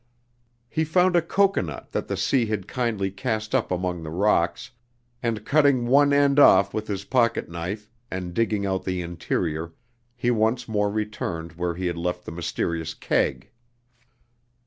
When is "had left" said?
11.85-12.25